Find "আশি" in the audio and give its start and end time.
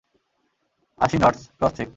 1.01-1.17